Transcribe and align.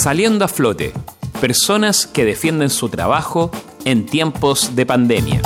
Saliendo 0.00 0.44
a 0.44 0.48
flote, 0.48 0.92
personas 1.40 2.06
que 2.06 2.24
defienden 2.24 2.70
su 2.70 2.88
trabajo 2.88 3.50
en 3.84 4.06
tiempos 4.06 4.76
de 4.76 4.86
pandemia. 4.86 5.42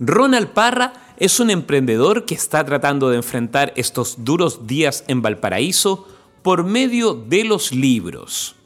Ronald 0.00 0.48
Parra 0.48 0.92
es 1.18 1.38
un 1.38 1.50
emprendedor 1.50 2.24
que 2.24 2.34
está 2.34 2.64
tratando 2.64 3.10
de 3.10 3.16
enfrentar 3.18 3.72
estos 3.76 4.24
duros 4.24 4.66
días 4.66 5.04
en 5.06 5.22
Valparaíso 5.22 6.08
por 6.42 6.64
medio 6.64 7.14
de 7.14 7.44
los 7.44 7.70
libros. 7.70 8.56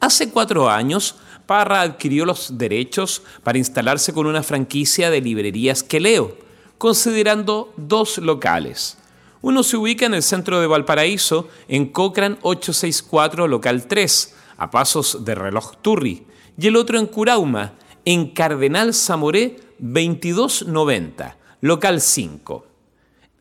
Hace 0.00 0.30
cuatro 0.30 0.70
años, 0.70 1.16
Parra 1.46 1.80
adquirió 1.80 2.24
los 2.24 2.58
derechos 2.58 3.22
para 3.42 3.58
instalarse 3.58 4.12
con 4.12 4.26
una 4.26 4.42
franquicia 4.42 5.10
de 5.10 5.20
librerías 5.20 5.82
que 5.82 5.98
leo, 5.98 6.36
considerando 6.76 7.72
dos 7.76 8.18
locales. 8.18 8.98
Uno 9.40 9.62
se 9.62 9.76
ubica 9.76 10.06
en 10.06 10.14
el 10.14 10.22
centro 10.22 10.60
de 10.60 10.66
Valparaíso, 10.66 11.48
en 11.68 11.86
Cochrane 11.86 12.38
864, 12.42 13.48
local 13.48 13.86
3, 13.86 14.34
a 14.58 14.70
pasos 14.70 15.24
de 15.24 15.34
reloj 15.34 15.76
Turri, 15.80 16.26
y 16.56 16.66
el 16.66 16.76
otro 16.76 16.98
en 16.98 17.06
Curauma, 17.06 17.72
en 18.04 18.30
Cardenal 18.30 18.94
Zamoré 18.94 19.60
2290, 19.78 21.36
local 21.60 22.00
5. 22.00 22.66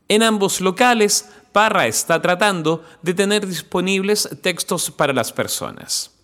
En 0.07 0.23
ambos 0.23 0.61
locales, 0.61 1.29
Parra 1.51 1.87
está 1.87 2.21
tratando 2.21 2.83
de 3.01 3.13
tener 3.13 3.45
disponibles 3.45 4.29
textos 4.41 4.89
para 4.89 5.13
las 5.13 5.31
personas. 5.31 6.16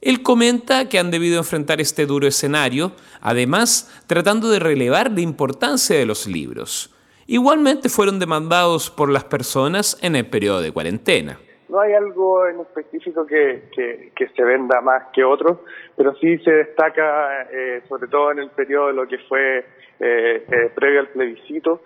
Él 0.00 0.22
comenta 0.22 0.88
que 0.88 0.98
han 0.98 1.10
debido 1.10 1.38
enfrentar 1.38 1.80
este 1.80 2.06
duro 2.06 2.26
escenario, 2.26 2.92
además 3.20 4.02
tratando 4.06 4.48
de 4.48 4.58
relevar 4.58 5.10
la 5.10 5.20
importancia 5.20 5.96
de 5.96 6.06
los 6.06 6.26
libros. 6.26 6.94
Igualmente 7.26 7.90
fueron 7.90 8.18
demandados 8.18 8.90
por 8.90 9.10
las 9.10 9.24
personas 9.24 9.98
en 10.02 10.16
el 10.16 10.26
periodo 10.26 10.62
de 10.62 10.72
cuarentena. 10.72 11.38
No 11.68 11.80
hay 11.80 11.92
algo 11.92 12.48
en 12.48 12.60
específico 12.60 13.26
que, 13.26 13.68
se 14.16 14.42
venda 14.42 14.80
más 14.80 15.04
que 15.12 15.22
otro, 15.22 15.64
pero 15.96 16.14
sí 16.16 16.38
se 16.38 16.50
destaca, 16.50 17.42
eh, 17.52 17.82
sobre 17.88 18.08
todo 18.08 18.32
en 18.32 18.40
el 18.40 18.50
periodo 18.50 18.88
de 18.88 18.92
lo 18.94 19.06
que 19.06 19.18
fue 19.28 19.58
eh, 19.58 19.64
eh, 20.00 20.72
previo 20.74 21.00
al 21.00 21.08
plebiscito, 21.08 21.82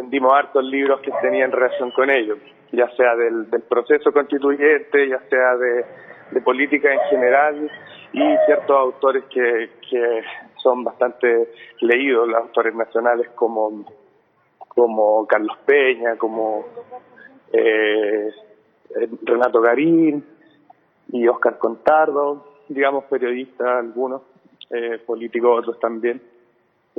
vendimos 0.00 0.32
hartos 0.32 0.64
libros 0.64 1.00
que 1.00 1.12
tenían 1.22 1.52
relación 1.52 1.90
con 1.90 2.10
ellos 2.10 2.38
ya 2.72 2.88
sea 2.96 3.16
del, 3.16 3.46
proceso 3.68 4.12
constituyente, 4.12 5.08
ya 5.08 5.20
sea 5.28 5.56
de, 5.56 6.40
política 6.42 6.92
en 6.92 7.00
general 7.10 7.70
y 8.12 8.36
ciertos 8.46 8.76
autores 8.76 9.24
que, 9.24 9.70
que 9.88 10.22
son 10.62 10.84
bastante 10.84 11.52
leídos, 11.80 12.28
los 12.28 12.42
autores 12.42 12.74
nacionales 12.74 13.28
como, 13.30 13.84
como 14.68 15.26
Carlos 15.26 15.56
Peña, 15.64 16.16
como 16.16 16.66
eh, 17.52 18.30
Renato 19.22 19.60
Garín 19.60 20.24
y 21.10 21.26
Oscar 21.26 21.58
Contardo, 21.58 22.58
digamos 22.68 23.04
periodistas 23.04 23.66
algunos, 23.66 24.22
eh, 24.70 24.98
políticos 25.06 25.60
otros 25.60 25.80
también. 25.80 26.20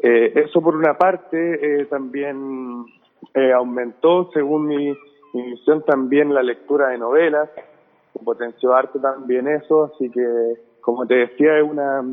Eh, 0.02 0.34
eso 0.36 0.62
por 0.62 0.76
una 0.76 0.98
parte 0.98 1.86
también 1.90 2.86
aumentó, 3.54 4.30
según 4.34 4.68
mi 4.68 4.96
mi 5.34 5.44
misión 5.44 5.84
también 5.86 6.34
la 6.34 6.42
lectura 6.42 6.90
de 6.90 6.98
novelas, 6.98 7.50
potenció 8.24 8.74
arte 8.74 9.00
también 9.00 9.48
eso, 9.48 9.92
así 9.94 10.10
que 10.10 10.26
como 10.82 11.06
te 11.06 11.16
decía 11.16 11.58
es 11.58 11.64
una 11.64 12.04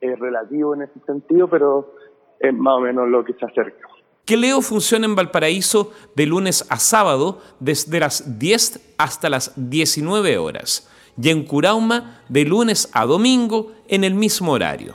es 0.00 0.18
relativo 0.18 0.74
en 0.74 0.82
ese 0.82 0.98
sentido, 1.06 1.48
pero 1.48 1.94
es 2.40 2.52
más 2.52 2.74
o 2.74 2.80
menos 2.80 3.08
lo 3.08 3.24
que 3.24 3.34
se 3.34 3.44
acerca. 3.44 3.88
Que 4.24 4.36
Leo 4.36 4.60
funciona 4.60 5.06
en 5.06 5.14
Valparaíso 5.14 5.92
de 6.16 6.26
lunes 6.26 6.66
a 6.70 6.78
sábado 6.78 7.38
desde 7.60 8.00
las 8.00 8.38
10 8.38 8.96
hasta 8.98 9.28
las 9.28 9.52
19 9.56 10.38
horas 10.38 10.88
y 11.20 11.30
en 11.30 11.44
Curauma 11.44 12.22
de 12.28 12.44
lunes 12.44 12.90
a 12.94 13.04
domingo 13.04 13.72
en 13.86 14.02
el 14.02 14.14
mismo 14.14 14.52
horario. 14.52 14.94